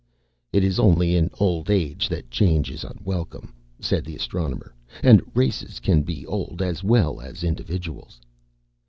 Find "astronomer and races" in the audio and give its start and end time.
4.15-5.79